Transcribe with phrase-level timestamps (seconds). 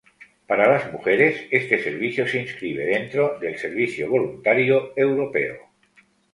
[0.47, 5.57] Para las mujeres, este servicio se inscribe dentro del Servicio Voluntario Europeo.